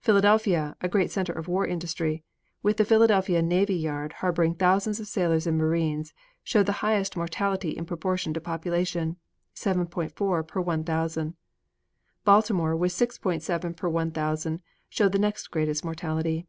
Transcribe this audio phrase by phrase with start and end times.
[0.00, 2.22] Philadelphia, a great center of war industry,
[2.62, 7.70] with the Philadelphia Navy Yard harboring thousands of sailors and marines, showed the highest mortality
[7.70, 9.16] in proportion to population,
[9.56, 11.34] 7.4 per 1,000;
[12.22, 16.46] Baltimore with 6.7 per 1,000 showed the next greatest mortality.